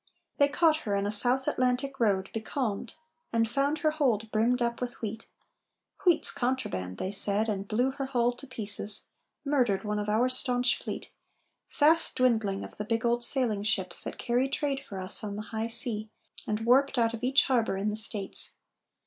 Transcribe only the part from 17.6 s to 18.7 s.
in the States.